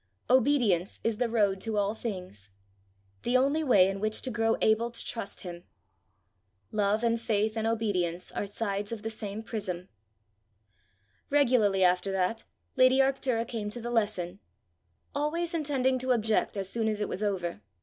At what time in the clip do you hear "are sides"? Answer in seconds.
8.31-8.91